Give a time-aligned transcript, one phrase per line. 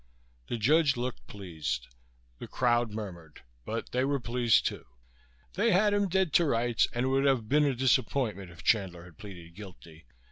[0.47, 1.87] The judge looked pleased.
[2.39, 4.83] The crowd murmured, but they were pleased too.
[5.53, 9.03] They had him dead to rights and it would have been a disappointment if Chandler
[9.05, 10.07] had pleaded guilty.